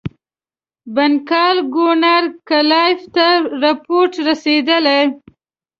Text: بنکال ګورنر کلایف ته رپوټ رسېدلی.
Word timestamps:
بنکال 0.95 1.57
ګورنر 1.73 2.23
کلایف 2.49 3.01
ته 3.15 3.27
رپوټ 3.63 4.11
رسېدلی. 4.27 4.99